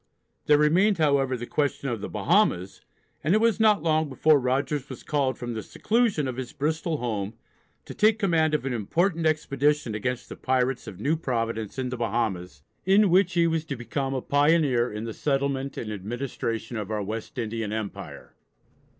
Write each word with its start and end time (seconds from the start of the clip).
There 0.47 0.57
remained, 0.57 0.97
however, 0.97 1.37
the 1.37 1.45
question 1.45 1.87
of 1.89 2.01
the 2.01 2.09
Bahamas, 2.09 2.81
and 3.23 3.35
it 3.35 3.39
was 3.39 3.59
not 3.59 3.83
long 3.83 4.09
before 4.09 4.39
Rogers 4.39 4.89
was 4.89 5.03
called 5.03 5.37
from 5.37 5.53
the 5.53 5.61
seclusion 5.61 6.27
of 6.27 6.37
his 6.37 6.53
Bristol 6.53 6.97
home 6.97 7.35
to 7.85 7.93
take 7.93 8.17
command 8.17 8.55
of 8.55 8.65
an 8.65 8.73
important 8.73 9.27
expedition 9.27 9.93
against 9.93 10.27
the 10.27 10.35
pirates 10.35 10.87
of 10.87 10.99
New 10.99 11.15
Providence 11.17 11.77
in 11.77 11.89
the 11.89 11.97
Bahamas, 11.97 12.63
in 12.83 13.11
which 13.11 13.33
he 13.33 13.45
was 13.45 13.63
to 13.65 13.75
become 13.75 14.15
a 14.15 14.23
pioneer 14.23 14.91
in 14.91 15.03
the 15.03 15.13
settlement 15.13 15.77
and 15.77 15.91
administration 15.91 16.77
of 16.77 16.89
our 16.89 17.03
West 17.03 17.37
Indian 17.37 17.71
Empire. 17.71 18.33